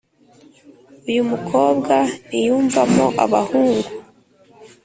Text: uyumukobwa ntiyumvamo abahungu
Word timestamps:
uyumukobwa 1.09 1.95
ntiyumvamo 2.27 3.03
abahungu 3.23 3.89